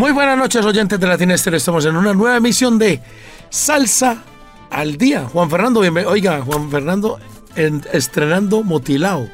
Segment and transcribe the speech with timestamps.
[0.00, 1.58] Muy buenas noches, oyentes de Latina Estéreo.
[1.58, 3.02] Estamos en una nueva emisión de
[3.50, 4.22] Salsa
[4.70, 5.26] al Día.
[5.30, 6.10] Juan Fernando, bienvenido.
[6.10, 7.18] Oiga, Juan Fernando,
[7.54, 9.28] en- estrenando Motilao.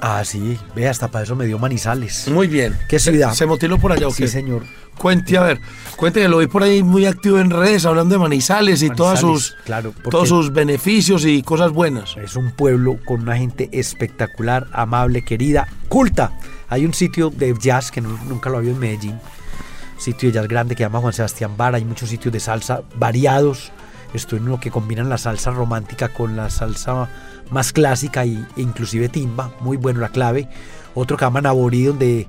[0.00, 2.28] Ah, sí, ve, hasta para eso me dio manizales.
[2.28, 2.78] Muy bien.
[2.88, 3.34] ¿Qué ciudad?
[3.34, 4.28] ¿Se motiló por allá o Sí, qué?
[4.28, 4.62] señor.
[4.96, 5.58] Cuente, a ver,
[5.96, 9.20] cuente que lo vi por ahí muy activo en redes, hablando de Manizales y todas
[9.24, 12.16] Manizales, sus, claro, todos sus beneficios y cosas buenas.
[12.22, 16.38] Es un pueblo con una gente espectacular, amable, querida, culta.
[16.68, 19.18] Hay un sitio de jazz que nu- nunca lo había en Medellín.
[20.02, 21.76] Sitio de jazz grande que llama Juan Sebastián Vara.
[21.76, 23.70] Hay muchos sitios de salsa variados.
[24.12, 27.08] Estoy en uno que combinan la salsa romántica con la salsa
[27.52, 29.52] más clásica y, e inclusive timba.
[29.60, 30.48] Muy bueno la clave.
[30.96, 32.26] Otro que llama Naborí donde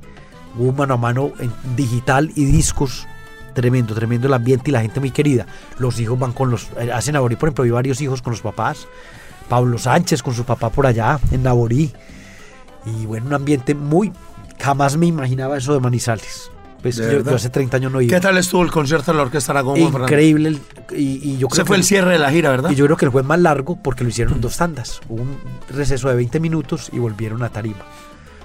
[0.56, 3.08] hubo mano a mano en digital y discos.
[3.56, 5.48] Tremendo, tremendo el ambiente y la gente muy querida.
[5.80, 6.68] Los hijos van con los...
[6.80, 8.88] eh, Hacen Naborí, por ejemplo, hay varios hijos con los papás.
[9.50, 11.92] Pablo Sánchez con su papá por allá en Naborí.
[12.86, 14.14] Y bueno, un ambiente muy...
[14.60, 16.52] Jamás me imaginaba eso de Manizales.
[16.84, 18.14] Pues ¿De yo, hace 30 años no iba.
[18.14, 19.78] ¿Qué tal estuvo el concierto de la Orquesta Aragón?
[19.80, 20.50] Increíble.
[20.50, 20.62] el-
[20.96, 22.70] y, y yo creo fue que- el cierre de la gira, ¿verdad?
[22.72, 25.00] y yo creo que el fue más largo porque lo hicieron en dos tandas.
[25.10, 25.38] Hubo un
[25.70, 27.80] receso de 20 minutos y volvieron a tarima.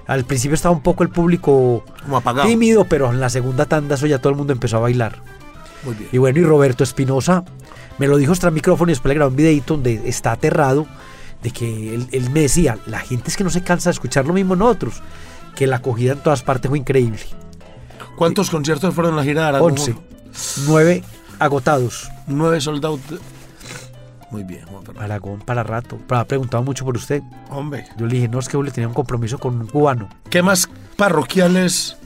[0.06, 2.48] Al principio estaba un poco el público Como apagado.
[2.48, 5.17] tímido, pero en la segunda tanda eso ya todo el mundo empezó a bailar.
[5.84, 6.08] Muy bien.
[6.12, 7.45] Y bueno, y Roberto Espinosa
[7.98, 10.86] me lo dijo tras micrófono y después le grabó un videito donde está aterrado
[11.42, 14.27] de que él, él me decía, la gente es que no se cansa de escuchar
[14.27, 15.02] lo mismo nosotros,
[15.56, 17.19] que la acogida en todas partes fue increíble.
[18.19, 19.72] ¿Cuántos conciertos fueron en la gira de Aragón?
[19.72, 19.94] 11,
[20.66, 21.02] 9
[21.38, 22.11] agotados.
[22.27, 23.00] Nueve soldados.
[24.30, 25.05] Muy bien, Juan Fernando.
[25.05, 25.98] Aragón para rato.
[26.06, 27.23] Pero ha preguntado mucho por usted.
[27.48, 30.08] Hombre, Yo le dije, no, es que Julio tenía un compromiso con un cubano.
[30.29, 31.96] ¿qué más parroquiales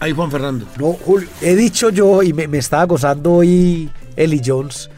[0.00, 0.66] hay, Juan Fernando?
[0.78, 4.90] No, Julio, he dicho yo y me, me estaba gozando hoy Eli Jones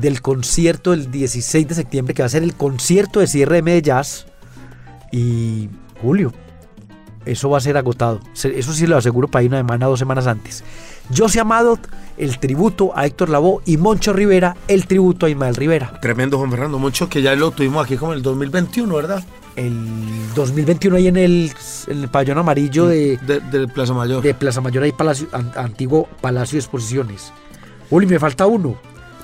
[0.00, 3.62] del concierto del 16 de septiembre que va a ser el concierto de cierre de
[3.62, 3.94] Medellín.
[5.12, 5.68] Y
[6.00, 6.32] Julio,
[7.26, 8.20] eso va a ser agotado.
[8.34, 10.64] Eso sí lo aseguro para ir una semana, dos semanas antes.
[11.16, 11.78] José Amado,
[12.16, 15.98] el tributo a Héctor Lavoe y Moncho Rivera, el tributo a Ismael Rivera.
[16.00, 16.78] Tremendo, Juan Fernando.
[16.78, 19.22] Mucho que ya lo tuvimos aquí como en el 2021, ¿verdad?
[19.56, 19.76] El
[20.34, 21.52] 2021 ahí en el,
[21.88, 24.22] en el pabellón amarillo de, De, de Plaza Mayor.
[24.22, 27.32] de Plaza Mayor, ahí Palacio, an- antiguo Palacio de Exposiciones.
[27.90, 28.76] Uli, me falta uno,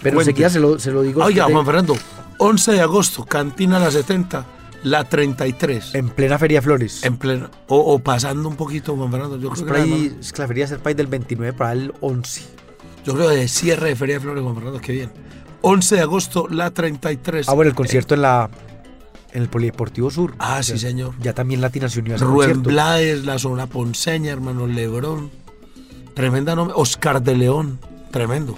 [0.03, 0.31] pero Cuente.
[0.31, 1.25] enseguida se lo, se lo digo.
[1.25, 1.97] Oiga, Juan Fernando,
[2.39, 4.45] 11 de agosto, Cantina La 70,
[4.83, 5.95] La 33.
[5.95, 7.05] En plena Feria Flores.
[7.05, 7.51] En pleno.
[7.69, 9.39] O, o pasando un poquito, Juan Fernando.
[9.39, 11.93] Yo creo, que ahí, es que la feria es el país del 29 para el
[12.01, 12.43] 11.
[13.05, 15.13] yo creo de cierre de Feria de Flores, Juan Fernando, qué bien.
[15.63, 17.49] 11 de agosto, La 33.
[17.49, 18.49] Ah, bueno, el concierto en la
[19.33, 20.35] en el Polideportivo Sur.
[20.39, 21.15] Ah, sí, señor.
[21.21, 22.63] Ya también Latina se unió a ese Rubén.
[22.63, 25.31] Blades, La Zona Ponceña, hermano Lebrón.
[26.15, 26.75] Tremenda nombre.
[26.77, 27.79] Oscar de León.
[28.11, 28.57] Tremendo.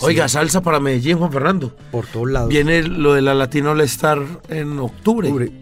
[0.00, 1.74] Oiga, salsa para Medellín, Juan Fernando.
[1.90, 2.48] Por todos lados.
[2.48, 5.28] Viene lo de la Latino All Star en octubre.
[5.28, 5.52] Octubre.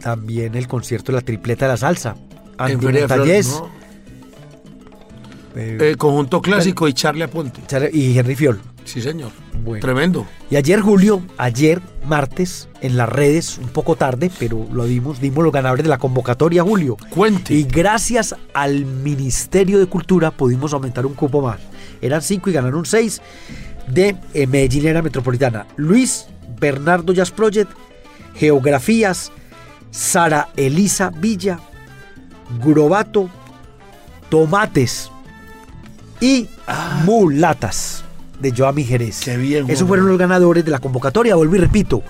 [0.00, 2.16] También el concierto de la tripleta de la salsa.
[2.58, 3.68] En Andy Flores, Montañez, ¿no?
[5.56, 7.62] eh, Eh, conjunto clásico y Charlie Aponte.
[7.92, 8.60] Y Henry Fiol.
[8.84, 9.30] Sí, señor.
[9.64, 9.80] Bueno.
[9.80, 10.26] Tremendo.
[10.50, 15.42] Y ayer, Julio, ayer, martes, en las redes, un poco tarde, pero lo dimos, dimos
[15.42, 16.98] los ganadores de la convocatoria, Julio.
[17.08, 17.54] Cuente.
[17.54, 21.58] Y gracias al Ministerio de Cultura pudimos aumentar un cupo más.
[22.04, 23.20] Eran cinco y ganaron seis
[23.88, 25.66] de eh, Medellín Era Metropolitana.
[25.76, 26.26] Luis
[26.60, 27.70] Bernardo Jazz Project,
[28.36, 29.32] Geografías,
[29.90, 31.58] Sara Elisa Villa,
[32.62, 33.28] Grobato,
[34.28, 35.10] Tomates
[36.20, 36.48] y
[37.04, 38.04] Mulatas
[38.40, 39.20] de Joami Jerez.
[39.24, 41.34] Qué bien, Esos fueron los ganadores de la convocatoria.
[41.36, 42.02] Vuelvo y repito.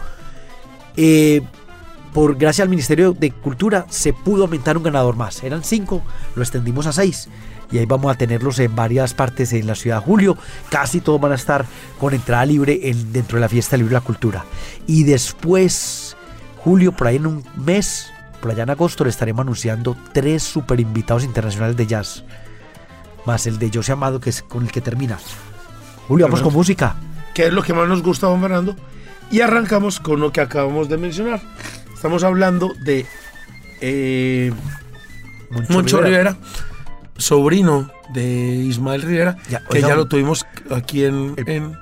[0.96, 1.42] eh,
[2.14, 5.42] por gracias al Ministerio de Cultura se pudo aumentar un ganador más.
[5.44, 6.00] Eran cinco,
[6.34, 7.28] lo extendimos a seis.
[7.72, 10.00] Y ahí vamos a tenerlos en varias partes en la ciudad.
[10.02, 10.36] Julio,
[10.70, 11.64] casi todos van a estar
[11.98, 14.44] con entrada libre en- dentro de la fiesta libre de la cultura.
[14.86, 16.16] Y después,
[16.58, 20.78] Julio, por ahí en un mes, por allá en agosto, le estaremos anunciando tres super
[20.78, 22.22] invitados internacionales de jazz.
[23.26, 25.18] Más el de José Amado, que es con el que termina.
[26.06, 26.94] Julio, vamos con música.
[27.32, 28.76] ¿Qué es lo que más nos gusta, Juan Fernando?
[29.30, 31.40] Y arrancamos con lo que acabamos de mencionar.
[32.04, 33.06] Estamos hablando de
[33.80, 34.52] eh,
[35.70, 36.36] Moncho Rivera.
[37.16, 41.76] sobrino de Ismael Rivera, Ya, que ya lo tuvimos aquí en, el- en,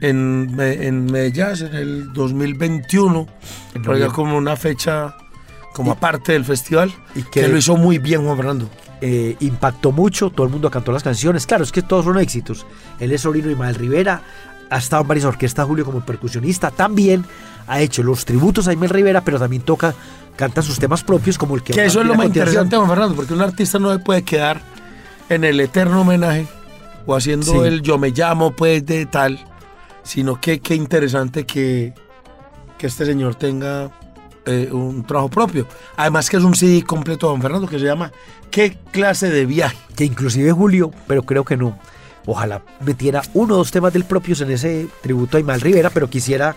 [0.00, 3.28] en, Me- en Medellín en el 2021,
[3.76, 4.08] En por allá noviembre.
[4.16, 5.14] como una fecha
[5.74, 8.68] como aparte del festival, y que, que- lo hizo muy bien Juan Fernando.
[9.00, 11.46] eh, impactó mucho, todo el mundo cantó las canciones.
[11.46, 12.66] Claro, es que todos son éxitos.
[12.98, 14.22] Él es sobrino de Ismael Rivera,
[14.70, 16.72] ha estado en varias orquestas, Julio, como percusionista.
[16.72, 17.24] También
[17.68, 19.94] ha hecho los tributos a Ismael Rivera, pero también toca,
[20.36, 23.14] canta sus temas propios, como el que Que eso es lo más interesante, Juan Fernando,
[23.14, 24.60] porque un artista no se puede quedar
[25.28, 26.46] en el eterno homenaje
[27.06, 27.58] o haciendo Sí.
[27.58, 29.38] el yo me llamo, pues, de tal,
[30.02, 31.92] sino que qué interesante que,
[32.78, 33.90] que este señor tenga
[34.46, 35.66] eh, un trabajo propio.
[35.96, 38.10] Además que es un CD completo, Juan Fernando, que se llama
[38.50, 39.76] ¿Qué clase de viaje?
[39.94, 41.78] Que inclusive Julio, pero creo que no.
[42.24, 46.08] Ojalá metiera uno o dos temas del propios en ese tributo a Ismael Rivera, pero
[46.08, 46.56] quisiera,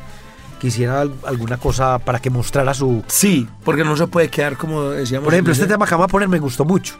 [0.61, 4.91] quisiera al- alguna cosa para que mostrara su, Sí, porque no se puede quedar como
[4.91, 5.25] decíamos.
[5.25, 6.95] Por ejemplo, este tema que vamos a poner me gustó mucho.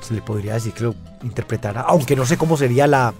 [0.00, 3.14] Se le podría decir que lo interpretara, aunque no sé cómo sería la...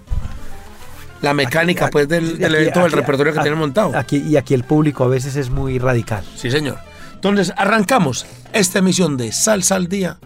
[1.21, 3.95] La mecánica, aquí- pues, del, del aquí- evento, del repertorio que tienen montado.
[3.95, 6.23] Aquí, y aquí el público a veces es muy radical.
[6.35, 6.77] Sí, señor.
[7.13, 10.17] Entonces, arrancamos esta emisión de Salsa al Día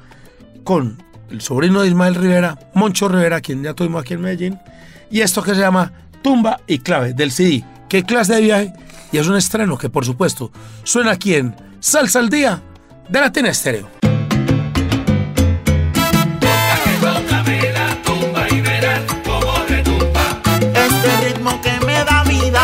[0.64, 4.60] con el sobrino de Ismael Rivera, Moncho Rivera, quien ya tuvimos aquí en Medellín,
[5.12, 5.92] y esto que se llama
[6.24, 7.66] Tumba y Clave del CD.
[7.90, 8.74] ¿Qué clase de viaje?
[9.12, 10.52] Y es un estreno que, por supuesto,
[10.84, 12.62] suena aquí en Salsa al Día
[13.07, 13.88] de Latina Estéreo.
[20.74, 22.62] Este ritmo que me da vida,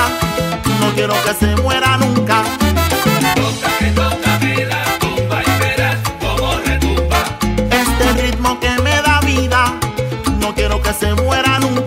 [0.79, 2.43] no quiero que se muera nunca.
[7.71, 9.79] Este ritmo que me da vida,
[10.39, 11.80] no quiero que se muera nunca.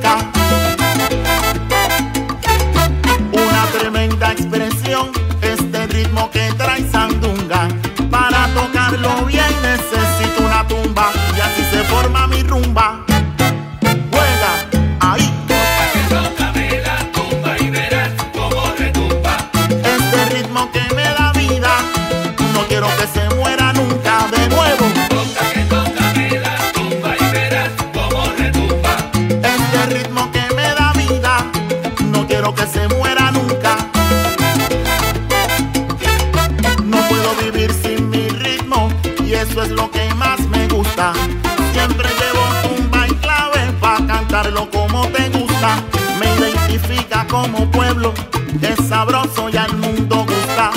[46.19, 48.13] Me identifica como pueblo,
[48.61, 50.71] es sabroso y al mundo gusta.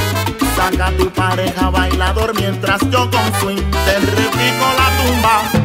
[0.56, 5.57] Saca a tu pareja bailador mientras yo con swing te repico la tumba.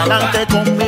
[0.00, 0.79] Pa'lante con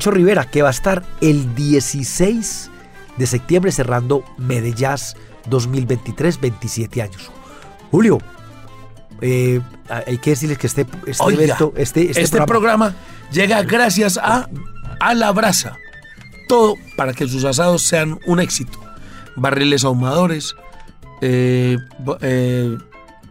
[0.00, 2.70] Mucho Rivera, que va a estar el 16
[3.18, 4.96] de septiembre cerrando Medellín
[5.44, 7.30] 2023, 27 años.
[7.90, 8.16] Julio,
[9.20, 12.94] eh, hay que decirles que este, este Oiga, evento, este, este este, programa- programa,
[13.30, 14.48] llega gracias a
[15.00, 15.76] A la Brasa.
[16.48, 18.80] Todo para que sus asados sean un éxito.
[19.36, 20.56] Barriles ahumadores,
[21.20, 21.76] eh,
[22.22, 22.78] eh,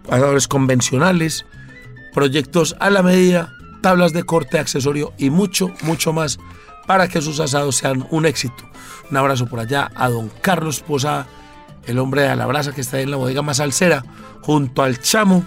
[0.07, 1.47] asadores convencionales,
[2.13, 6.39] proyectos a la medida, tablas de corte, accesorio y mucho, mucho más
[6.87, 8.63] para que sus asados sean un éxito.
[9.11, 11.27] Un abrazo por allá a don Carlos Posada,
[11.85, 14.03] el hombre de la Brasa que está ahí en la bodega más alcera,
[14.41, 15.43] junto al chamo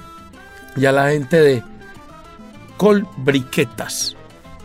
[0.76, 1.62] y a la gente de
[2.76, 4.16] Colbriquetas.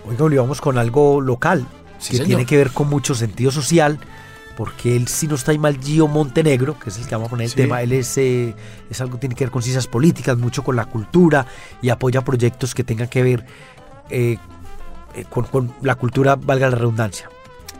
[0.07, 1.65] Oiga, Julio, vamos con algo local,
[1.99, 2.27] Sí, que señor.
[2.27, 3.99] tiene que ver con mucho sentido social,
[4.57, 7.29] porque él, si no está ahí mal, Gio Montenegro, que es el que vamos a
[7.29, 7.55] poner el Sí.
[7.57, 8.55] tema, él es, eh,
[8.89, 11.45] es algo que tiene que ver con ciencias políticas, mucho con la cultura
[11.81, 13.45] y apoya proyectos que tengan que ver
[14.09, 14.37] eh,
[15.13, 17.29] eh, con, con la cultura, valga la redundancia.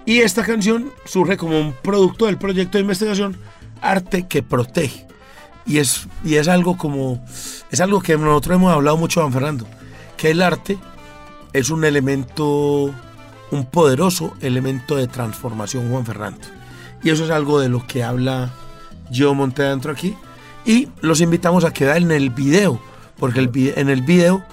[0.06, 3.36] Y esta canción surge como un producto del proyecto de investigación
[3.82, 5.06] Arte que Protege.
[5.66, 7.22] Y es, y es algo como.
[7.72, 9.68] Es algo que nosotros hemos hablado mucho, Juan Fernando.
[10.16, 10.78] Que el arte
[11.54, 12.94] es un elemento.
[13.52, 16.40] Un poderoso elemento de transformación, Juan Fernando.
[17.04, 18.52] Y eso es algo de lo que habla
[19.12, 20.16] yo monté adentro aquí.
[20.66, 22.80] Y los invitamos a quedar en el video.
[23.18, 24.44] Porque el, en el video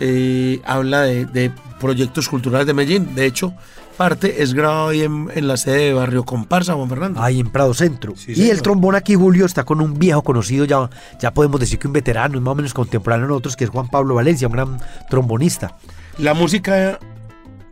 [0.00, 3.14] eh, habla de, de proyectos culturales de Medellín.
[3.14, 3.54] De hecho,
[3.96, 7.20] parte es grabado ahí en, en la sede de Barrio Comparsa, Juan Fernando.
[7.20, 8.14] Ahí en Prado Centro.
[8.16, 8.50] Sí, y señor.
[8.52, 10.88] el trombón aquí, Julio, está con un viejo conocido, ya,
[11.20, 13.70] ya podemos decir que un veterano, y más o menos contemporáneo a nosotros, que es
[13.70, 14.78] Juan Pablo Valencia, un gran
[15.10, 15.76] trombonista.
[16.18, 16.98] La música,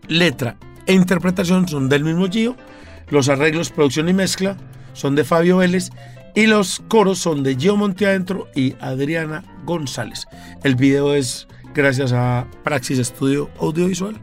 [0.09, 0.57] letra
[0.87, 2.57] e interpretación son del mismo Gio.
[3.09, 4.57] Los arreglos, producción y mezcla
[4.93, 5.91] son de Fabio Vélez.
[6.35, 10.27] Y los coros son de Gio Monteadentro y Adriana González.
[10.65, 14.17] El video es gracias a Praxis Estudio Audiovisual.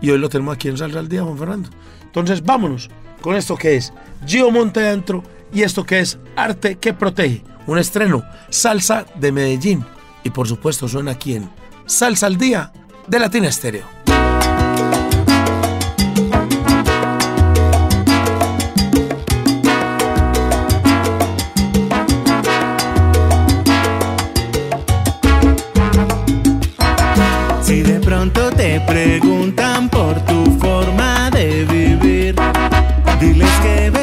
[0.00, 1.70] Y hoy lo tenemos aquí en Salsa al Día, Juan Fernando.
[2.04, 3.92] Entonces vámonos con esto que es
[4.24, 7.42] Gio Monteadentro y esto que es Arte que Protege.
[7.66, 9.84] Un estreno, Salsa de Medellín.
[10.22, 11.50] Y por supuesto suena aquí en
[11.86, 12.72] Salsa al Día
[13.08, 13.97] de Latina Estéreo.
[28.86, 32.34] Preguntan por tu forma de vivir,
[33.20, 33.97] diles que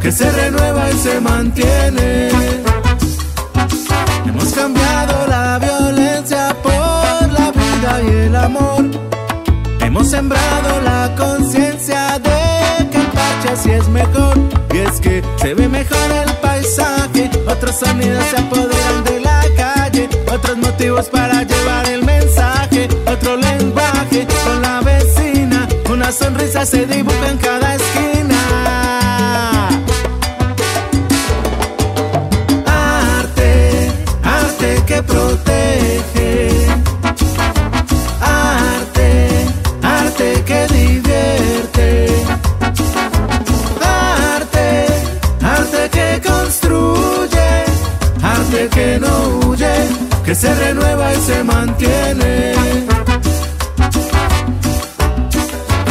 [0.00, 2.28] que se renueva y se mantiene.
[4.26, 8.84] Hemos cambiado la violencia por la vida y el amor.
[9.80, 14.36] Hemos sembrado la conciencia de que el parche así es mejor.
[14.72, 17.30] Y es que se ve mejor el paisaje.
[17.46, 20.08] Otros sonidos se apoderan de la calle.
[20.32, 22.88] Otros motivos para llevar el mensaje.
[23.06, 25.68] Otro lenguaje con la vecina.
[25.90, 27.67] Una sonrisa se dibuja en cada
[50.38, 52.54] se renueva y se mantiene.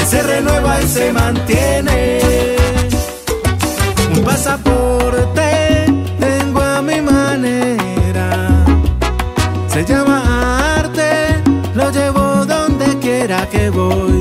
[0.09, 2.19] Se renueva y se mantiene.
[4.15, 5.85] Un pasaporte
[6.19, 8.29] tengo a mi manera.
[9.67, 11.43] Se llama arte,
[11.75, 13.69] lo llevo donde quiera que.
[13.69, 14.16] Voy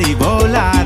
[0.00, 0.85] y volar.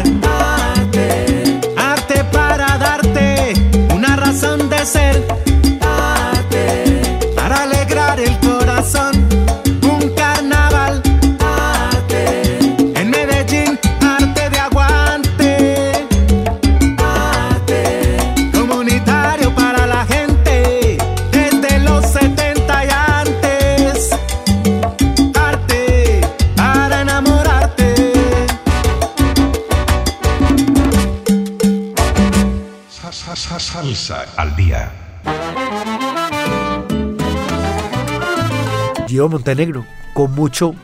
[39.41, 40.75] Montenegro, con mucho,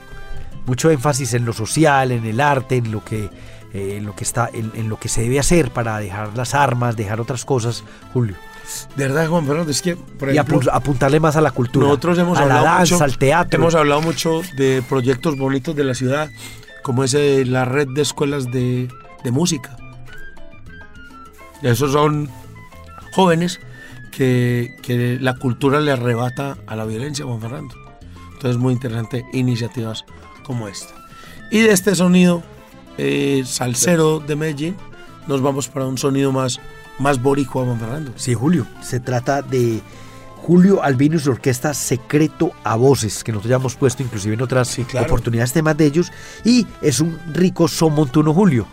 [0.64, 3.28] mucho énfasis en lo social, en el arte, en lo que,
[3.74, 6.54] eh, en lo que está, en, en lo que se debe hacer para dejar las
[6.54, 7.84] armas, dejar otras cosas,
[8.14, 8.34] Julio.
[8.96, 12.18] De verdad, Juan Fernando, es que, por y ejemplo, apuntarle más a la cultura, nosotros
[12.18, 13.60] hemos a la danza, mucho, al teatro.
[13.60, 16.30] Hemos hablado mucho de proyectos bonitos de la ciudad,
[16.82, 18.88] como ese la red de escuelas de,
[19.22, 19.76] de música.
[21.62, 22.30] Esos son
[23.12, 23.60] jóvenes
[24.10, 27.85] que, que la cultura le arrebata a la violencia, Juan Fernando.
[28.46, 30.04] Entonces, muy interesante iniciativas
[30.44, 30.94] como esta.
[31.50, 32.44] Y de este sonido
[32.96, 34.76] eh, salsero de Medellín,
[35.26, 36.60] nos vamos para un sonido más,
[37.00, 38.12] más boricua, Juan Fernando.
[38.14, 38.64] Sí, Julio.
[38.82, 39.80] Se trata de
[40.36, 44.42] Julio Albino y su orquesta Secreto a Voces, que nosotros ya hemos puesto inclusive en
[44.42, 45.06] otras claro.
[45.06, 46.12] oportunidades temas de ellos.
[46.44, 48.68] Y es un rico son montuno, Julio.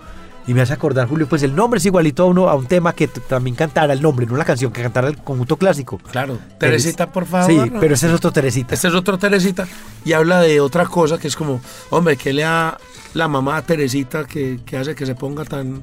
[0.45, 2.93] Y me hace acordar, Julio, pues el nombre es igualito a uno a un tema
[2.93, 5.97] que también cantara el nombre, no la canción, que cantara el conjunto clásico.
[5.97, 6.37] Claro.
[6.57, 7.49] Teresita, por favor.
[7.49, 8.73] Sí, pero ese es otro Teresita.
[8.73, 9.65] Este es otro Teresita
[10.03, 12.77] y habla de otra cosa que es como, hombre, que le da
[13.13, 15.81] la mamá a Teresita que, que hace que se ponga tan,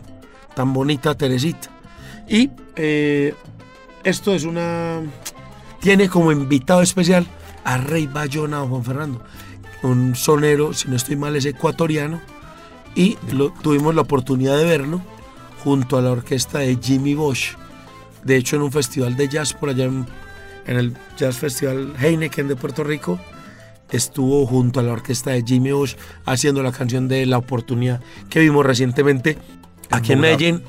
[0.55, 1.71] tan bonita Teresita.
[2.29, 3.35] Y eh,
[4.05, 5.01] esto es una.
[5.81, 7.27] Tiene como invitado especial
[7.65, 9.23] a Rey Bayona, Juan Fernando,
[9.83, 12.21] un sonero, si no estoy mal, es ecuatoriano.
[12.95, 15.01] Y lo, tuvimos la oportunidad de verlo
[15.63, 17.57] junto a la orquesta de Jimmy Bosch.
[18.25, 20.07] De hecho, en un festival de jazz por allá en,
[20.67, 23.19] en el Jazz Festival Heineken de Puerto Rico,
[23.91, 28.41] estuvo junto a la orquesta de Jimmy Bosch haciendo la canción de La Oportunidad que
[28.41, 29.39] vimos recientemente
[29.91, 30.37] aquí en Bogotá.
[30.39, 30.63] Medellín,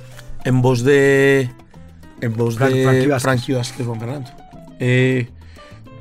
[0.45, 1.49] en voz de
[2.21, 3.23] en voz de Frankie Vázquez.
[3.23, 4.29] Frankie Vázquez Juan Fernando.
[4.79, 5.29] Eh,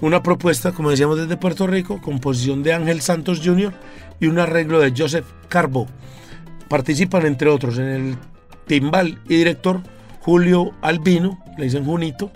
[0.00, 3.72] una propuesta, como decíamos, desde Puerto Rico, composición de Ángel Santos Jr.
[4.20, 5.86] y un arreglo de Joseph Carbo.
[6.68, 8.16] Participan, entre otros, en el
[8.66, 9.80] timbal y director
[10.20, 12.30] Julio Albino, le dicen Junito,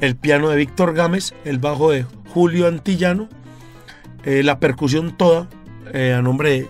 [0.00, 3.28] el piano de Víctor Gámez, el bajo de Julio Antillano,
[4.24, 5.48] eh, la percusión toda
[5.92, 6.68] eh, a nombre de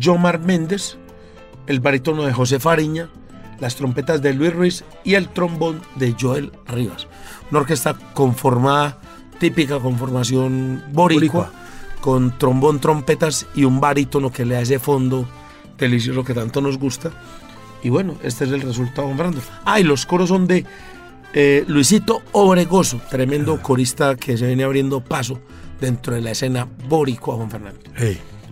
[0.00, 0.96] Jomar Méndez,
[1.66, 3.08] el barítono de José Fariña,
[3.58, 7.06] las trompetas de Luis Ruiz y el trombón de Joel Rivas.
[7.50, 8.98] Una orquesta conformada,
[9.38, 11.61] típica conformación boricua, Boricua.
[12.02, 15.24] Con trombón, trompetas y un barítono que le ese fondo
[15.78, 17.10] delicioso que tanto nos gusta.
[17.82, 19.40] Y bueno, este es el resultado, Juan Fernando.
[19.64, 20.66] Ah, y los coros son de
[21.32, 25.40] eh, Luisito Obregoso, tremendo corista que se viene abriendo paso
[25.80, 27.80] dentro de la escena boricua, Juan Fernando.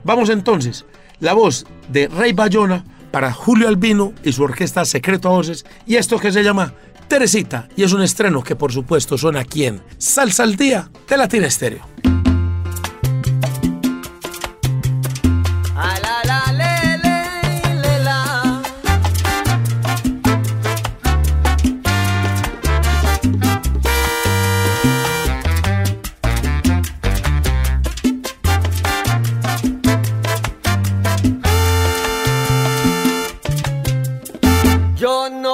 [0.04, 0.86] Vamos entonces,
[1.18, 5.96] la voz de Rey Bayona para Julio Albino y su orquesta Secreto a Voces, y
[5.96, 6.72] esto que se llama
[7.08, 11.16] Teresita, y es un estreno que por supuesto suena aquí en Salsa al Día de
[11.16, 12.19] Latina Estéreo.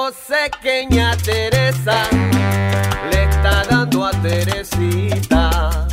[0.07, 2.07] No sé qué ña Teresa
[3.11, 5.85] le está dando a Teresita.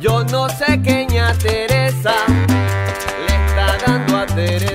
[0.00, 2.14] Yo no sé qué ña Teresa
[3.26, 4.73] le está dando a Teresita.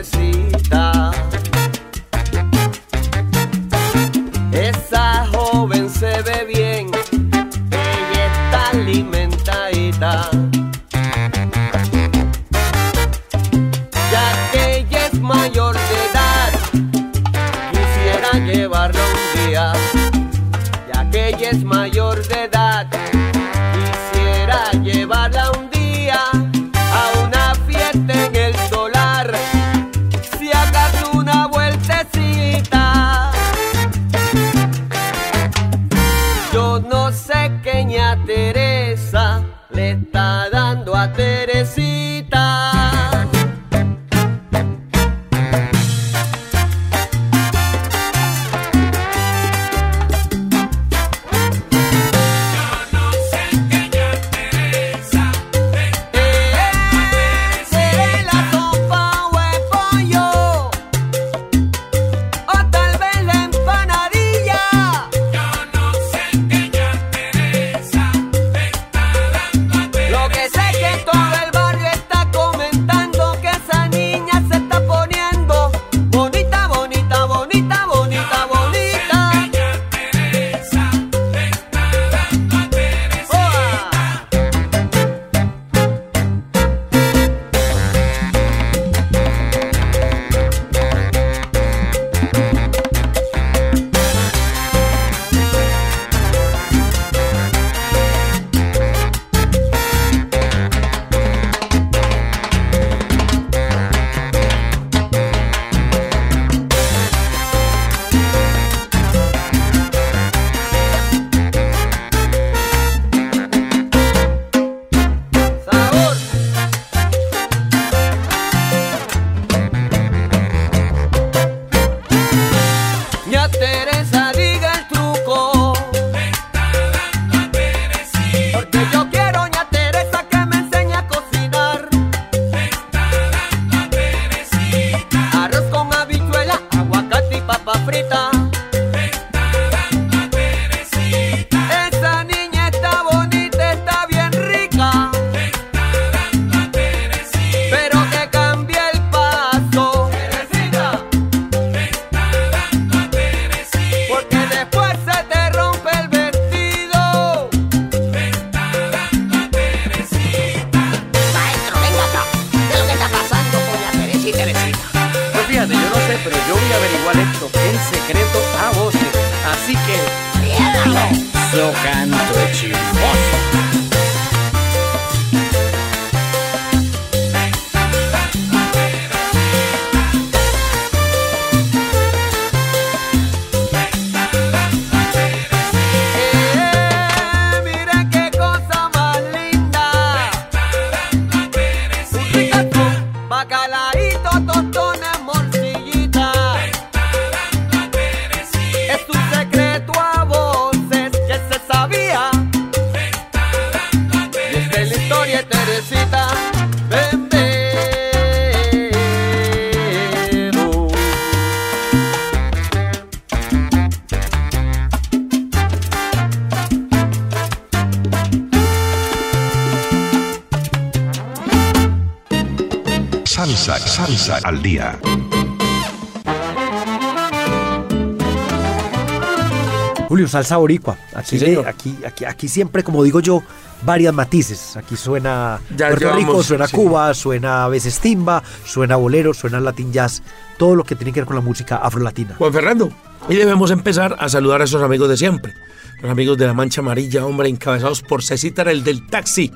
[230.40, 230.98] Salsa boricua.
[231.14, 231.68] Aquí, Sí, señor.
[231.68, 233.44] aquí, aquí, aquí siempre, como digo yo,
[233.84, 234.76] varias matices.
[234.78, 236.76] Aquí suena Ya Puerto llevamos, Rico, suena sí.
[236.76, 240.22] Cuba, suena a veces timba, suena bolero, suena latin jazz,
[240.58, 242.36] todo lo que tiene que ver con la música afrolatina.
[242.38, 242.92] Juan Fernando.
[243.28, 245.54] Y debemos empezar a saludar a esos amigos de siempre.
[246.02, 249.52] Los amigos de la Mancha Amarilla, hombre, encabezados por Cecitar, el del taxi.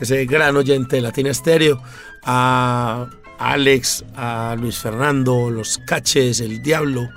[0.00, 1.82] Ese gran oyente de Latina Estéreo.
[2.22, 3.06] A
[3.38, 7.08] Alex, a Luis Fernando, los Caches, el Diablo.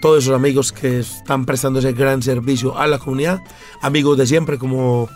[0.00, 3.40] Todos esos amigos que están prestando ese gran servicio a la comunidad.
[3.80, 5.08] Amigos de siempre como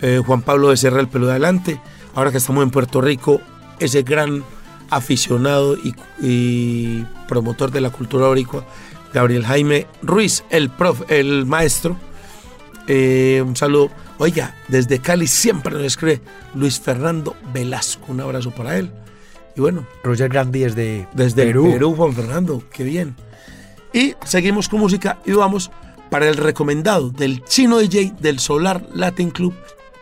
[0.00, 1.80] eh, Juan Pablo de Serra, el pelo de adelante.
[2.14, 3.40] Ahora que estamos en Puerto Rico,
[3.78, 4.44] ese gran
[4.90, 8.64] aficionado y, y promotor de la cultura boricua,
[9.12, 11.96] Gabriel Jaime Ruiz, el prof, el maestro.
[12.86, 13.90] Eh, un saludo.
[14.18, 16.20] Oiga, desde Cali siempre nos escribe
[16.54, 18.06] Luis Fernando Velasco.
[18.08, 18.90] Un abrazo para él.
[19.56, 21.70] Y bueno, Roger Grandi desde, desde Perú.
[21.70, 21.94] Perú.
[21.94, 23.14] Juan Fernando, qué bien.
[23.94, 25.70] Y seguimos con música y vamos
[26.10, 29.54] para el recomendado del chino DJ del Solar Latin Club,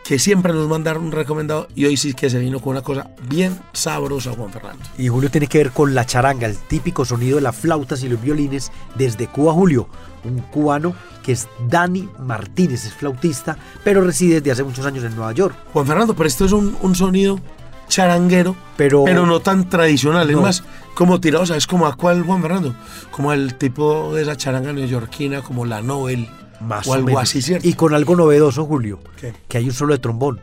[0.03, 3.11] que siempre nos mandaron un recomendado y hoy sí que se vino con una cosa
[3.29, 4.83] bien sabrosa, Juan Fernando.
[4.97, 8.09] Y Julio tiene que ver con la charanga, el típico sonido de las flautas y
[8.09, 9.87] los violines desde Cuba, Julio.
[10.23, 15.15] Un cubano que es Dani Martínez, es flautista, pero reside desde hace muchos años en
[15.15, 15.55] Nueva York.
[15.71, 17.39] Juan Fernando, pero esto es un, un sonido
[17.87, 20.29] charanguero, Pero, pero no tan tradicional.
[20.29, 20.63] Es más,
[20.95, 21.67] como tirado, ¿sabes?
[21.67, 22.75] Como a cuál, Juan Fernando?
[23.11, 26.27] Como el tipo de esa charanga neoyorquina, como la Nobel
[26.59, 27.21] más o algo menos.
[27.23, 27.67] así, ¿cierto?
[27.67, 29.33] Y con algo novedoso, Julio, ¿Qué?
[29.47, 30.39] que hay un solo de trombón.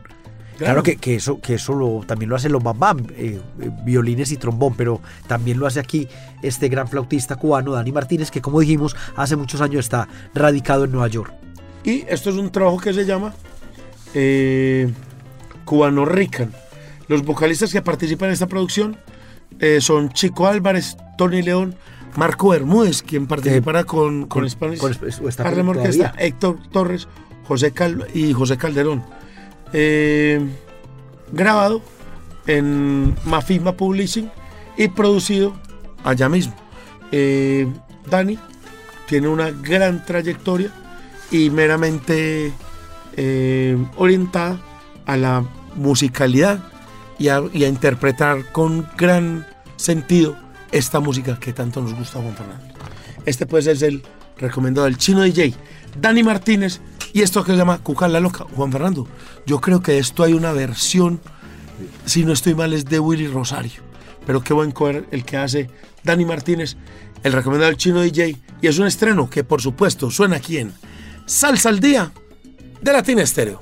[0.57, 4.31] Claro, que, que eso, que eso lo- también lo hacen los bambam, eh, eh, violines
[4.31, 6.07] y trombón, pero también lo hace aquí
[6.43, 10.91] este gran flautista cubano, Dani Martínez, que como dijimos, hace muchos años está radicado en
[10.91, 11.33] Nueva York.
[11.83, 13.33] Y esto es un trabajo que se llama
[14.13, 14.93] eh,
[15.65, 16.51] Cubano Rican.
[17.07, 18.97] Los vocalistas que participan en esta producción
[19.59, 21.75] eh, son Chico Álvarez, Tony León,
[22.15, 24.91] Marco Bermúdez, quien participará con, con, con- Spanish con
[25.27, 25.69] está Harlem.
[25.69, 27.07] Orquesta, Héctor Torres,
[27.47, 29.03] José Cal y José Calderón.
[29.73, 30.41] Eh,
[31.31, 31.81] grabado
[32.47, 34.29] en Mafima Publishing
[34.77, 35.53] y producido
[36.03, 36.55] allá mismo.
[37.11, 37.67] Eh,
[38.09, 38.37] Dani
[39.07, 40.71] tiene una gran trayectoria
[41.29, 42.51] y meramente
[43.15, 44.59] eh, orientada
[45.05, 45.43] a la
[45.75, 46.59] musicalidad
[47.21, 50.35] y a, interpretar con gran sentido
[50.71, 52.65] esta música que tanto nos gusta a Juan Fernando.
[53.25, 54.01] Este pues es el
[54.37, 55.53] recomendado del chino DJ,
[55.99, 56.81] Dani Martínez,
[57.13, 58.45] y esto que se llama Cuca la Loca.
[58.55, 59.07] Juan Fernando,
[59.45, 61.21] yo creo que esto hay una versión,
[62.05, 63.83] si no estoy mal, es de Willy Rosario.
[64.25, 65.69] Pero qué buen cover el que hace
[66.03, 66.75] Dani Martínez,
[67.21, 70.73] el recomendado del chino DJ, y es un estreno que por supuesto suena aquí en
[71.27, 72.11] Salsa al Día
[72.81, 73.61] de Latina Estéreo.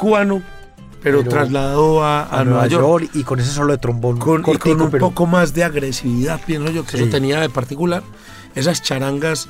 [0.00, 0.42] Cubano,
[1.02, 3.10] pero, Pero trasladado a, a a Nueva York.
[3.14, 5.64] y con ese solo de trombón con, y cortico, con un pero- poco más de
[5.64, 7.02] agresividad, pienso yo, que Sí.
[7.04, 8.02] eso tenía de particular.
[8.54, 9.48] Esas charangas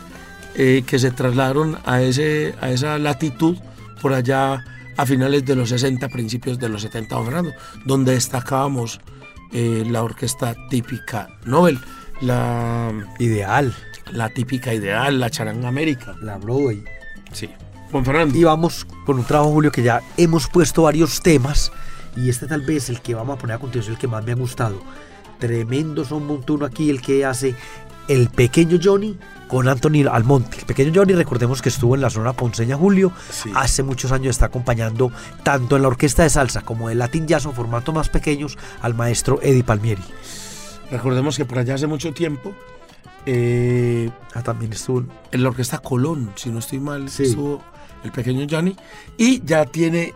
[0.56, 3.56] eh, que se trasladaron a, ese, a esa latitud
[4.02, 4.64] por allá
[4.96, 7.52] a finales de los 60, principios de los 70, don Fernando,
[7.86, 9.00] donde destacábamos
[9.52, 11.78] eh, la orquesta típica Nobel,
[12.20, 13.74] la ideal,
[14.12, 16.14] la típica ideal, la charanga América.
[16.20, 16.82] la Broadway.
[17.32, 17.48] Sí.
[17.90, 18.37] Juan Fernando.
[18.37, 21.72] Y vamos con un trabajo, Julio, que ya hemos puesto varios temas.
[22.16, 24.33] Y este tal vez el que vamos a poner a continuación, el que más me
[24.33, 24.81] ha gustado.
[25.38, 27.55] Tremendo son montuno aquí, el que hace
[28.09, 30.59] el pequeño Johnny con Anthony Almonte.
[30.59, 33.12] El pequeño Johnny, recordemos que estuvo en la zona ponceña Julio.
[33.55, 37.46] Hace muchos años está acompañando tanto en la orquesta de salsa como en Latin Jazz
[37.46, 40.03] en formatos más pequeños al maestro Eddie Palmieri.
[40.90, 42.53] Recordemos que por allá hace mucho tiempo
[43.26, 47.62] eh, Ah, también estuvo en la orquesta Colón, si no estoy mal, estuvo
[48.04, 48.76] el pequeño Johnny.
[49.18, 50.14] Y ya tiene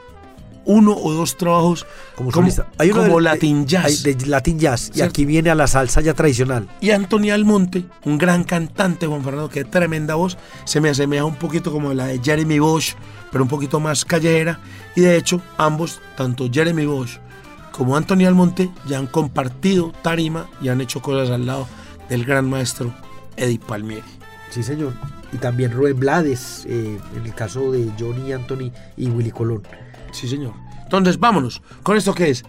[0.66, 1.85] uno o dos trabajos
[2.16, 2.49] como, como.
[2.79, 3.85] Hay uno como de- Latin de- Jazz.
[4.07, 4.88] hay de Latin Jazz.
[4.90, 5.11] Y ¿Cierto?
[5.11, 6.68] aquí viene a la salsa ya tradicional.
[6.81, 11.35] Y Anthony Almonte, un gran cantante, Juan Fernando, que tremenda voz, se me asemeja un
[11.37, 12.94] poquito como la de Jeremy Bosch,
[13.31, 14.59] pero un poquito más callejera.
[14.97, 17.18] Y de hecho, ambos, tanto Jeremy Bosch
[17.73, 21.66] como Anthony Almonte, ya han compartido tarima y han hecho cosas al lado
[22.09, 22.94] del gran maestro
[23.37, 24.05] Eddie Palmieri.
[24.51, 24.92] Sí, señor.
[25.35, 29.62] Y también Rubén Blades, eh, en el caso de Johnny Anthony y Willy Colón.
[30.12, 30.55] Sí, señor.
[30.85, 32.44] Entonces, vámonos con esto que es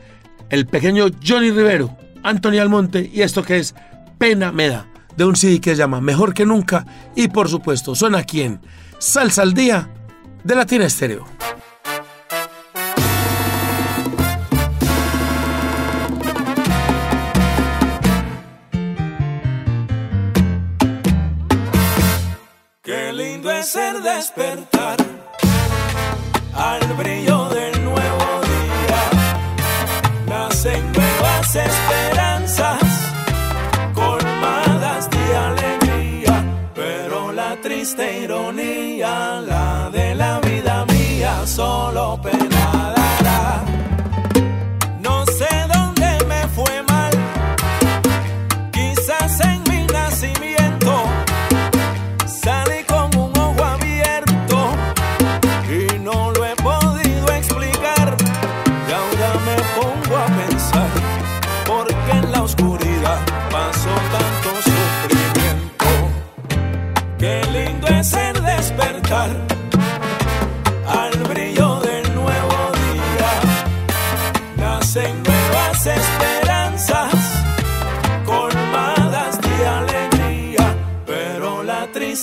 [0.49, 3.73] el pequeño Johnny Rivero, Anthony Almonte y esto que es
[4.17, 7.95] Pena Me Da, de un CD que se llama Mejor que Nunca y por supuesto
[7.95, 8.61] suena aquí en
[8.99, 9.89] Salsa al Día
[10.43, 11.25] de Latina Estéreo.
[24.25, 24.97] Despertar
[26.55, 29.01] al brillo del nuevo día.
[30.27, 31.84] Nacen nuevas esperanzas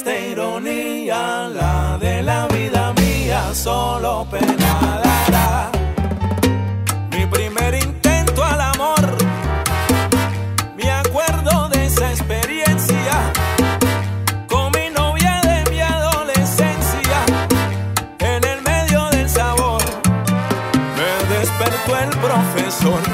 [0.05, 5.71] esta ironía, la de la vida mía solo penará.
[7.11, 9.17] Mi primer intento al amor,
[10.77, 13.33] me acuerdo de esa experiencia.
[14.49, 17.19] Con mi novia de mi adolescencia,
[18.19, 19.83] en el medio del sabor,
[20.97, 23.12] me despertó el profesor.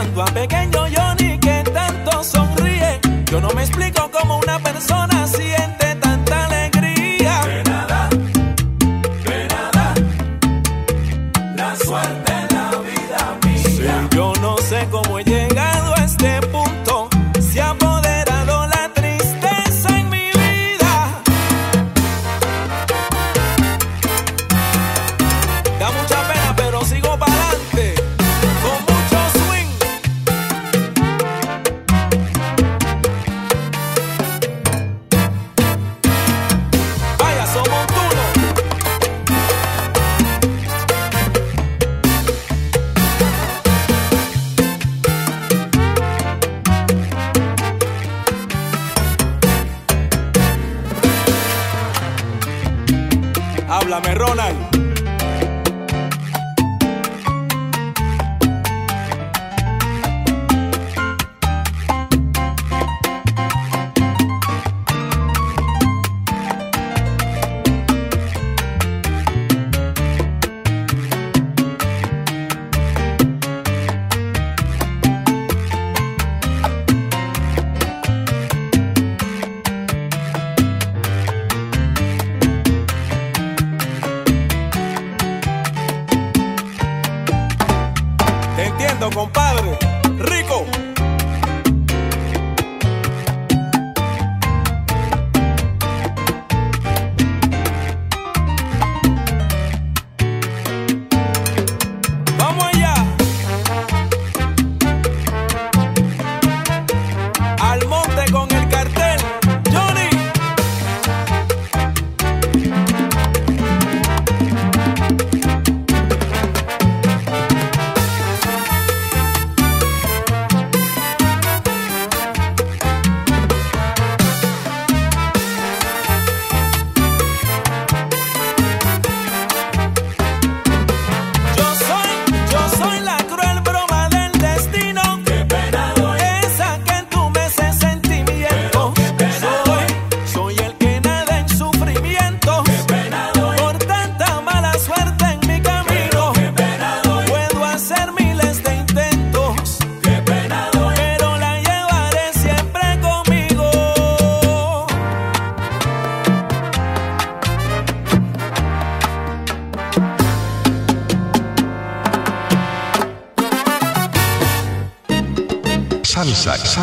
[0.00, 0.79] llegando a pequeño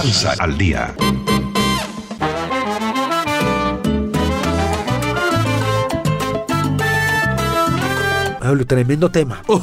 [0.01, 0.93] Salsa al día.
[7.79, 9.41] Ah, Pablo, tremendo tema.
[9.47, 9.59] Uh,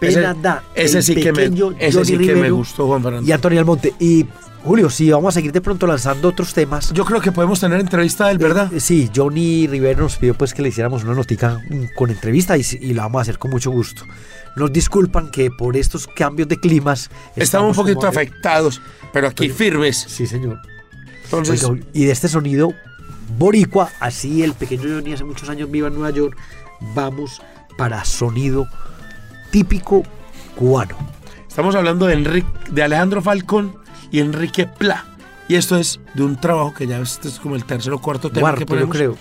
[0.00, 3.28] Pena ese, da, ese sí que me, ese sí que me gustó, Juan Fernando.
[3.28, 3.94] Y Antonio Almonte.
[4.00, 4.26] Y
[4.62, 6.92] Julio, sí, vamos a seguir de pronto lanzando otros temas.
[6.92, 8.70] Yo creo que podemos tener entrevista del verdad.
[8.72, 12.58] Eh, sí, Johnny Rivero nos pidió pues que le hiciéramos una notica mm, con entrevista
[12.58, 14.02] y, y la vamos a hacer con mucho gusto.
[14.56, 18.82] Nos disculpan que por estos cambios de climas Estamos un poquito como- afectados,
[19.14, 19.96] pero aquí Pero- firmes.
[20.08, 20.60] Sí, señor.
[21.24, 22.74] Entonces, Oiga, y de este sonido
[23.38, 26.36] boricua, así el pequeño Johnny hace muchos años viva en Nueva York,
[26.94, 27.40] vamos
[27.78, 28.66] para sonido
[29.52, 30.02] típico
[30.56, 30.96] cubano.
[31.48, 33.79] estamos hablando de, Enrique, de Alejandro Falcón
[34.10, 35.04] y Enrique Pla.
[35.48, 38.30] Y esto es de un trabajo que ya este es como el tercer o cuarto
[38.30, 39.16] tema Cuarto, que yo ponemos, creo.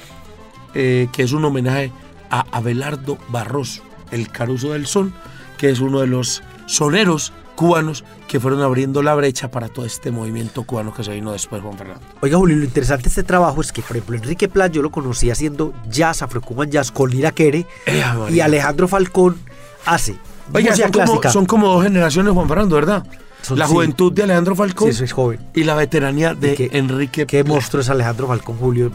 [0.75, 1.91] eh, que es un homenaje
[2.29, 3.81] a Abelardo Barroso,
[4.11, 5.13] el Caruso del Son,
[5.57, 10.11] que es uno de los soneros cubanos que fueron abriendo la brecha para todo este
[10.11, 12.01] movimiento cubano que se vino después, Juan Fernando.
[12.21, 14.91] Oiga, Julio, lo interesante de este trabajo es que, por ejemplo, Enrique Pla yo lo
[14.91, 18.39] conocí haciendo jazz, afrocuban jazz con Lira Quere Eh, y.
[18.39, 19.35] Alejandro Falcón
[19.85, 20.15] hace
[20.53, 23.03] Oiga, música son como, son como dos generaciones, Juan Fernando, ¿verdad?
[23.41, 23.73] Son- la sí.
[23.73, 25.39] juventud de Alejandro Falcón Sí, soy joven.
[25.53, 28.91] y la veteranía de que- Enrique Qué monstruo es Alejandro Falcón, Julio.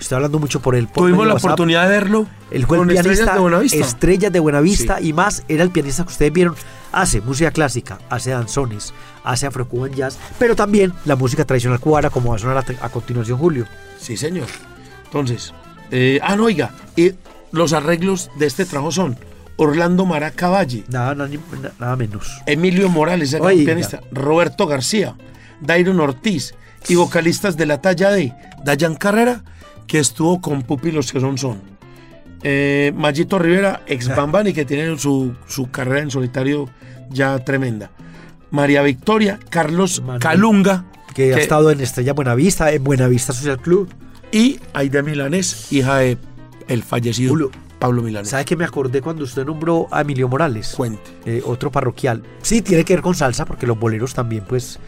[0.00, 0.86] Estoy hablando mucho por él.
[0.86, 1.50] por Tuvimos la WhatsApp.
[1.50, 3.76] oportunidad de verlo el con pianista Estrellas de Buenavista.
[3.78, 6.54] Estrellas de Buenavista y más era el pianista que ustedes vieron.
[6.92, 12.30] Hace música clásica, hace danzones, hace afro-cuban jazz, pero también la música tradicional cubana, como
[12.30, 13.66] va a sonar a, a continuación, Julio.
[14.00, 14.46] Sí, señor.
[15.04, 15.52] Entonces,
[15.90, 17.12] eh, ah, no, oiga, y
[17.52, 19.18] los arreglos de este trabajo son
[19.58, 22.40] Orlando Maracavalli, Nada, nada, menos.
[22.46, 23.64] Emilio Morales, el Oiga.
[23.66, 25.16] pianista, Roberto García,
[25.60, 26.54] Dairon Ortiz
[26.88, 28.32] y vocalistas de la talla de
[28.64, 29.42] Dayan Carrera,
[29.88, 31.60] que estuvo con Pupilos que son son.
[32.44, 36.68] Eh, Mayito Rivera, ex Bambani, que tiene su, su carrera en solitario
[37.10, 37.90] ya tremenda.
[38.52, 40.84] María Victoria, Carlos Calunga,
[41.14, 43.92] Que, ha estado en Estrella Buenavista, en Buenavista Social Club.
[44.30, 46.16] y Aida Milanés, hija de
[46.68, 48.30] el fallecido Pablo Milanés.
[48.30, 50.74] ¿Sabe que me acordé cuando usted nombró a Emilio Morales?
[50.76, 51.10] Cuente.
[51.24, 52.22] eh, otro parroquial.
[52.42, 54.78] Sí, tiene que ver con salsa, porque los boleros también, pues,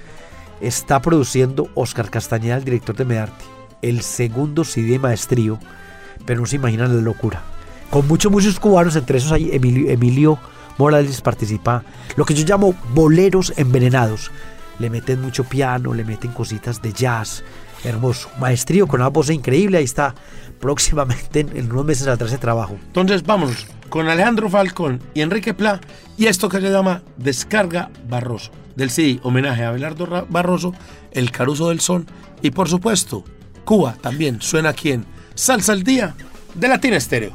[0.60, 3.44] está produciendo Oscar Castañeda, el director de Medarte,
[3.82, 5.58] el segundo CD de maestrío,
[6.26, 7.42] pero no se imaginan la locura.
[7.90, 10.38] Con muchos músicos cubanos, entre esos hay Emilio, Emilio
[10.78, 11.82] Morales participa,
[12.16, 14.30] lo que yo llamo boleros envenenados.
[14.78, 17.42] Le meten mucho piano, le meten cositas de jazz,
[17.84, 18.30] hermoso.
[18.38, 20.14] Maestrío con una voz increíble, ahí está.
[20.60, 22.76] Próximamente, en, unos meses saldrá ese trabajo.
[22.86, 25.80] Entonces vámonos con Alejandro Falcón y Enrique Pla
[26.16, 28.50] y esto que se llama Descarga Barroso.
[28.76, 30.72] Del CD, homenaje a Abelardo Ra- Barroso,
[31.12, 32.06] El Caruso del Son
[32.42, 33.24] y por supuesto,
[33.64, 35.04] Cuba también suena aquí en
[35.34, 36.14] Salsa al Día
[36.54, 37.32] de Latina Estéreo.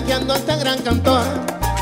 [0.00, 1.22] Homenajeando a esta gran cantor,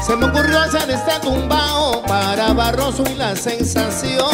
[0.05, 4.29] se me ocurrió hacer este tumbao para Barroso y la sensación.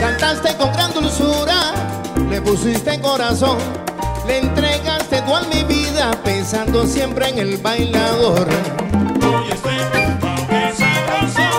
[0.00, 1.72] Cantaste con gran dulzura,
[2.28, 3.58] le pusiste corazón,
[4.26, 8.48] le entregaste tu alma y vida pensando siempre en el bailador.
[9.30, 11.08] Oye este tumbao que es sabroso.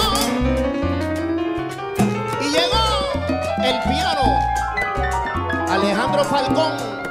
[2.40, 2.84] Y llegó
[3.62, 4.24] el piano.
[5.70, 7.03] Alejandro Falcón.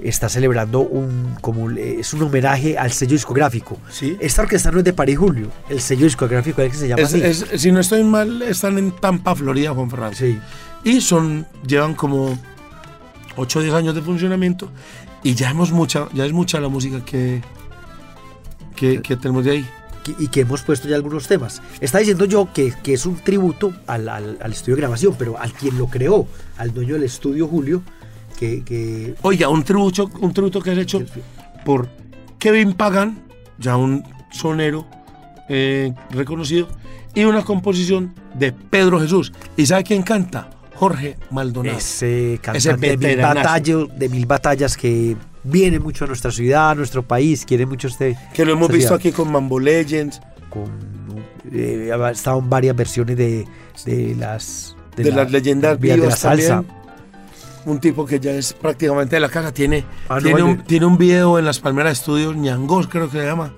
[0.04, 3.78] está celebrando un, como, es un homenaje al sello discográfico.
[3.90, 4.16] Sí.
[4.20, 5.48] Esta orquesta no es de París, Julio.
[5.70, 7.22] El sello discográfico es que se llama Es- así.
[7.24, 10.16] es- si no estoy mal, están en Tampa, Florida, Juan Fernando.
[10.16, 10.38] Sí.
[10.84, 12.38] Y son, llevan como
[13.36, 14.70] 8 o 10 años de funcionamiento
[15.24, 17.42] y ya hemos mucha, ya es mucha la música que,
[18.76, 19.66] que, que tenemos de ahí.
[20.18, 21.62] y que hemos puesto ya algunos temas.
[21.82, 25.38] Está diciendo yo que, que es un tributo al, al- al estudio de grabación, pero
[25.38, 26.26] al quien lo creó,
[26.58, 27.84] al dueño del estudio, Julio,
[28.40, 31.04] que, que Oiga, un tributo, un tributo que es hecho
[31.66, 31.90] por
[32.40, 33.22] Kevin Pagan,
[33.60, 34.88] ya un sonero
[35.50, 36.68] eh, reconocido,
[37.14, 39.32] y una composición de Pedro Jesús.
[39.58, 40.50] ¿Y sabe quién canta?
[40.80, 41.78] Jorge Maldonado.
[41.78, 46.72] ese cantante Ese de mil, batallas, de mil batallas que viene mucho a nuestra ciudad,
[46.72, 48.18] a nuestro país, quiere mucho este...
[48.34, 49.00] Que lo hemos visto ciudad.
[49.00, 50.22] aquí con Mambo Legends.
[50.50, 50.66] Con,
[51.52, 53.46] eh, en varias versiones de,
[53.86, 54.76] de las...
[54.96, 56.48] de, la- las leyendas vivas de la salsa.
[56.56, 56.80] también.
[57.66, 59.52] Un tipo que ya es prácticamente de la casa.
[59.54, 63.10] Tiene, Ah, no, tiene, un, de- tiene un video en las Palmeras Estudios, Ñangos creo
[63.12, 63.54] que se llama.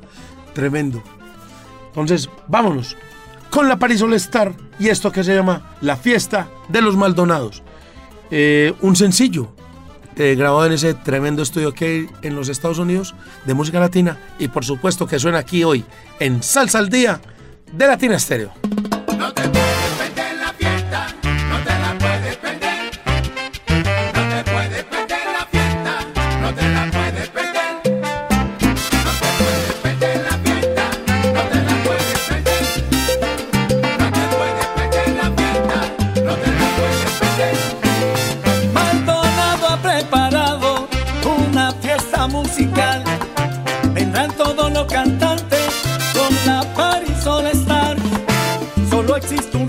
[0.53, 1.01] Tremendo.
[1.89, 2.97] Entonces, vámonos
[3.51, 7.61] con la Paris All Star y esto que se llama La Fiesta de los Maldonados.
[8.31, 9.53] Eh, un sencillo
[10.15, 13.13] eh, grabado en ese tremendo estudio que hay en los Estados Unidos
[13.45, 15.83] de música latina y por supuesto que suena aquí hoy
[16.19, 17.21] en Salsa al Día
[17.71, 18.51] de Latina Estéreo.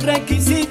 [0.03, 0.62] Requisito,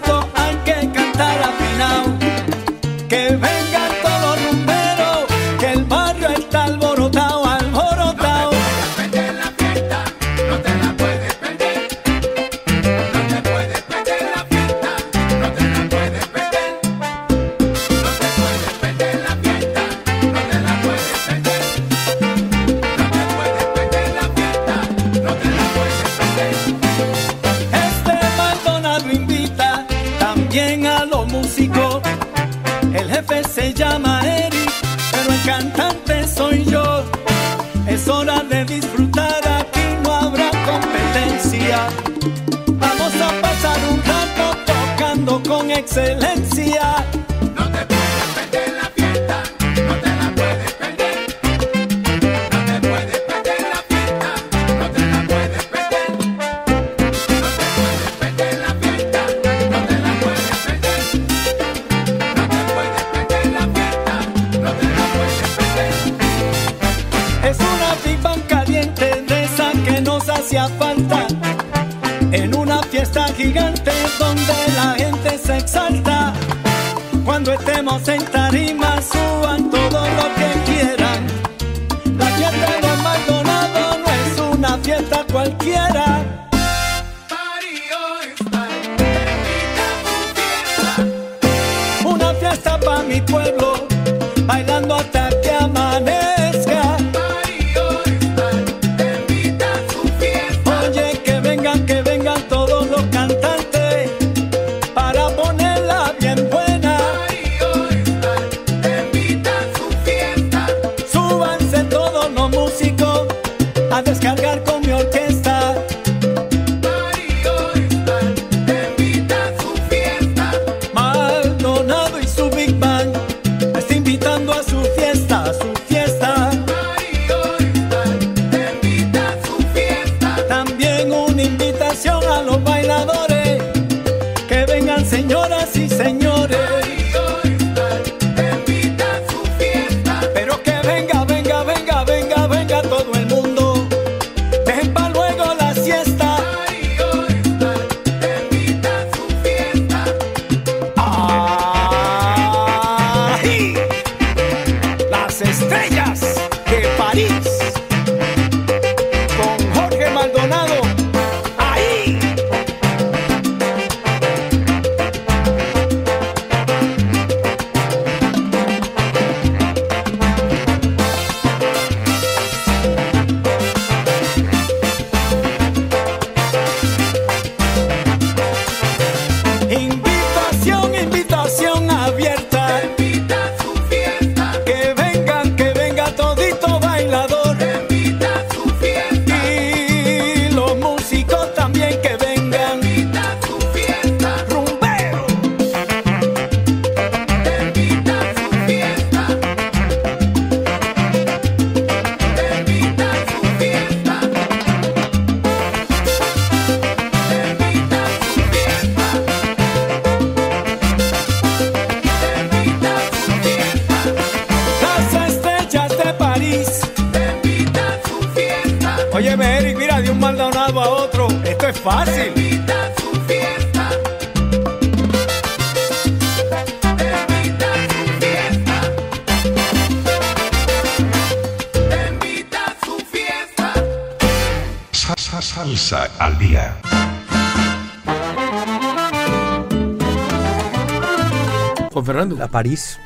[132.28, 133.31] a los bailadores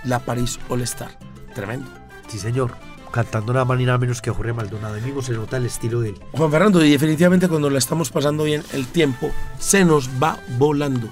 [0.05, 1.17] La París All Star.
[1.53, 1.89] Tremendo.
[2.27, 2.71] Sí, señor.
[3.11, 4.99] Cantando nada más ni nada menos que Jorge Maldonado.
[4.99, 6.19] Mismo se nota el estilo de él.
[6.33, 11.07] Juan Fernando, y definitivamente cuando la estamos pasando bien, el tiempo se nos va volando.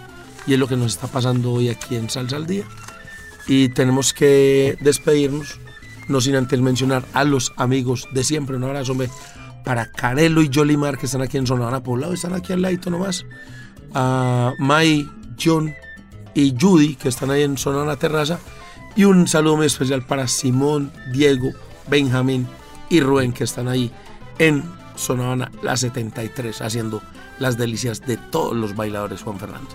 [0.46, 2.66] Y es lo que nos está pasando hoy aquí en Salsa al Día.
[3.48, 5.60] Y tenemos que despedirnos,
[6.10, 8.58] no sin antes mencionar a los amigos de siempre.
[8.58, 9.10] Un abrazo hombre,
[9.64, 13.26] para Carelo y Jolimar, que están aquí en Sonora Poblado, están aquí al ladito nomás.
[13.94, 15.10] A Mai,
[15.42, 15.74] John
[16.34, 18.40] y Judy, que están ahí en Sonora Terraza.
[18.96, 21.52] Y un saludo muy especial para Simón, Diego,
[21.88, 22.48] Benjamín
[22.90, 23.92] y Rubén, que están ahí
[24.38, 24.64] en
[24.96, 27.02] Sonora La 73, haciendo
[27.40, 29.70] las delicias de todos los bailadores, Juan Fernando.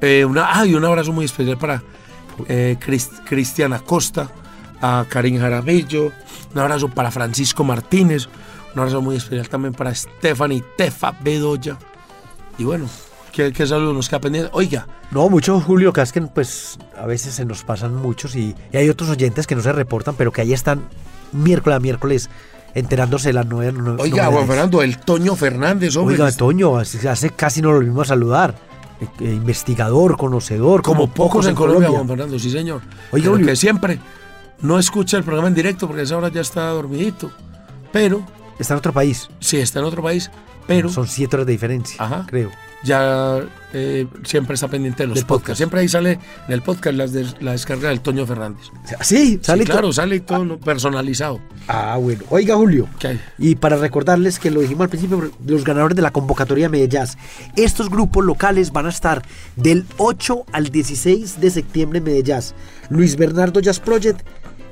[0.00, 1.82] Eh, una, ah, y un abrazo muy especial para
[2.48, 4.28] eh, Cris- Cristiana Costa,
[4.80, 6.12] a Karin Jaramillo,
[6.52, 8.28] un abrazo para Francisco Martínez,
[8.74, 11.76] un abrazo muy especial también para Stephanie Tefa Bedoya.
[12.58, 12.86] Y bueno,
[13.34, 14.50] ¿Qué, qué saludo nos queda pendiente?
[14.52, 18.76] Oiga, No, mucho Julio, que que pues a veces se nos pasan muchos y, y
[18.76, 20.82] hay otros oyentes que no se reportan, pero que ahí están
[21.32, 22.30] miércoles a miércoles
[22.74, 23.72] enterándose de las nueve.
[23.72, 24.46] no- oiga, Juan.
[24.46, 26.14] Fernando, el Toño Fernández, hombre.
[26.14, 28.54] Oiga, Toño, hace casi no lo volvimos a saludar.
[29.00, 32.82] Eh, eh, investigador, conocedor, como pocos en Colombia, Juan Fernando, sí, señor.
[33.10, 33.46] Oiga, Julio.
[33.46, 33.98] que siempre
[34.60, 37.30] no escucha el programa en directo porque a esa hora ya está dormidito.
[37.92, 38.24] Pero.
[38.58, 39.28] Está en otro país.
[39.40, 40.30] Sí, está en otro país,
[40.68, 40.88] pero.
[40.88, 42.50] Son siete horas de diferencia, creo.
[42.84, 43.40] Ya
[43.72, 45.28] eh, siempre está pendiente de los podcasts.
[45.28, 45.56] podcast.
[45.56, 46.12] Siempre ahí sale
[46.46, 48.66] en el podcast las de- la descarga del Toño Fernández.
[49.00, 49.92] Sí, sale claro, todo.
[49.94, 50.58] sale todo ¿no?
[50.58, 51.40] personalizado.
[51.66, 52.22] Ah, bueno.
[52.28, 52.86] Oiga, Julio.
[52.98, 53.20] ¿Qué hay?
[53.38, 57.16] Y para recordarles que lo dijimos al principio, los ganadores de la convocatoria Medellaz.
[57.56, 59.22] Estos grupos locales van a estar
[59.56, 62.54] del 8 al 16 de septiembre en Medellaz.
[62.90, 64.20] Luis Bernardo Jazz Project,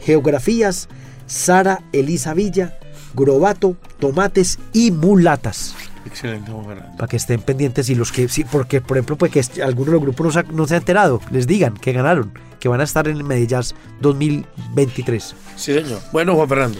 [0.02, 0.88] Geografías,
[1.26, 2.78] Sara Elisa Villa,
[3.14, 5.74] Grobato, Tomates y Mulatas.
[6.06, 6.96] Excelente, Juan Fernando.
[6.96, 9.92] Para que estén pendientes y los que, sí, porque por ejemplo, pues que algunos de
[9.92, 12.80] los grupos no se, ha- no se han enterado, les digan que ganaron, que van
[12.80, 15.34] a estar en el Medellaz 2023.
[15.56, 16.00] Sí, señor.
[16.12, 16.78] Bueno, Juan Fernando.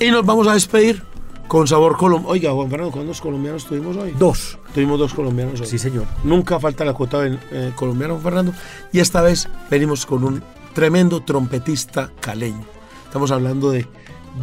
[0.00, 1.02] Y nos vamos a despedir
[1.48, 2.32] con sabor colombiano.
[2.32, 4.14] Oiga, Juan Fernando, ¿cuántos colombianos tuvimos hoy?
[4.18, 4.58] Dos.
[4.74, 5.66] Tuvimos dos colombianos hoy.
[5.66, 6.04] Sí, señor.
[6.24, 8.52] Nunca falta la cuota de, eh, colombiano, Juan Fernando.
[8.92, 10.42] Y esta vez venimos con un
[10.74, 12.64] tremendo trompetista caleño.
[13.04, 13.86] Estamos hablando de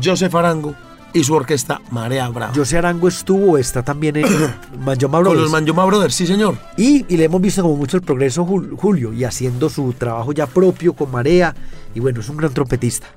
[0.04, 0.76] Joseph Arango
[1.14, 2.54] y su orquesta Marea Brava.
[2.54, 4.26] José Arango estuvo, está también en
[4.84, 5.42] Manjoma Con Brothers.
[5.42, 6.58] los Manjoma Brothers, sí, señor.
[6.78, 10.32] Y, y le hemos visto como mucho el progreso Jul- Julio y haciendo su trabajo
[10.34, 11.56] ya propio con Marea.
[11.96, 13.08] Y bueno, es un gran trompetista.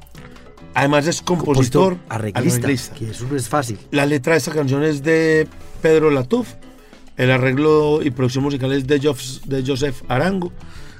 [0.74, 2.94] Además es compositor, arreglista, arreglista.
[2.94, 3.78] que eso no es fácil.
[3.90, 5.46] La letra de esta canción es de
[5.82, 6.48] Pedro Latuf.
[7.18, 10.50] El arreglo y producción musical es de, de Joseph Arango.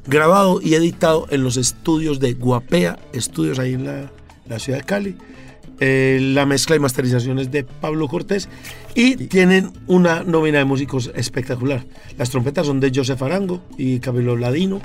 [0.07, 4.11] Grabado y editado en los estudios de Guapea, estudios ahí en la,
[4.47, 5.17] la ciudad de Cali.
[5.85, 8.49] Eh, la mezcla y masterización es de Pablo Cortés.
[8.95, 11.85] Y tienen una nómina de músicos espectacular.
[12.17, 14.81] Las trompetas son de Joseph Arango y Camilo Ladino.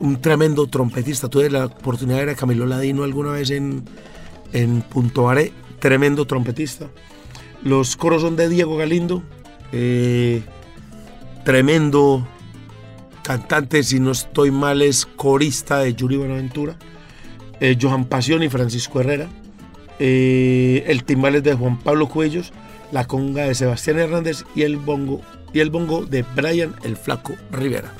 [0.00, 1.28] Un tremendo trompetista.
[1.28, 3.84] Tuve la oportunidad de ver a Camilo Ladino alguna vez en,
[4.52, 5.52] en Punto Are.
[5.78, 6.88] Tremendo trompetista.
[7.62, 9.22] Los coros son de Diego Galindo.
[9.70, 10.42] eh,
[11.44, 12.26] tremendo
[13.22, 16.76] cantante, si no estoy mal, es corista de Yuri Buenaventura.
[17.60, 19.28] eh, Johan Pasión y Francisco Herrera.
[19.98, 22.52] Eh, el timbal es de Juan Pablo Cuellos.
[22.92, 25.20] La conga de Sebastián Hernández y el bongo
[25.52, 27.92] y el bongo de Brian el Flaco Rivera.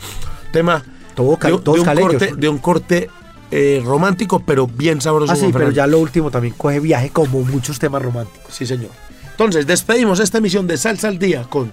[0.53, 0.82] Tema
[1.14, 3.11] Todo de, un- de corte, de un corte
[3.51, 5.32] eh, romántico, pero bien sabroso.
[5.32, 8.55] Ah, sí, pero ya lo último también coge viaje como muchos temas románticos.
[8.55, 8.90] Sí, señor.
[9.30, 11.70] Entonces, despedimos esta emisión de Salsa al Día con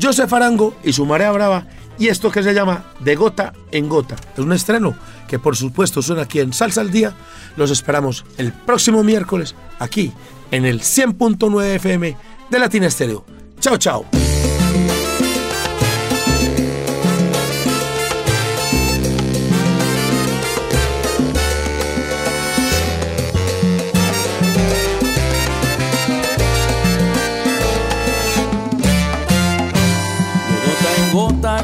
[0.00, 1.66] Joseph Arango y su Marea Brava
[1.98, 4.16] y esto que se llama De Gota en Gota.
[4.34, 4.94] Es un estreno
[5.28, 7.14] que por supuesto suena aquí en Salsa al Día.
[7.56, 10.12] Los esperamos el próximo miércoles aquí
[10.50, 12.16] en el 100.9 FM
[12.50, 13.24] de Latina Estéreo.
[13.60, 14.35] Chao, chao.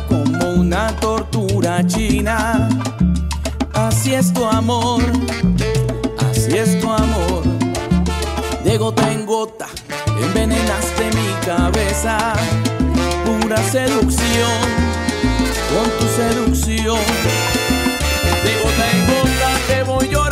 [0.08, 2.70] Como una tortura china.
[3.74, 5.02] Así es tu amor,
[6.30, 7.42] así es tu amor.
[8.64, 9.66] De gota en gota
[10.22, 12.32] envenenaste mi cabeza.
[13.26, 14.62] Pura seducción,
[15.70, 17.04] con tu seducción.
[18.44, 20.31] De gota en gota te voy llorando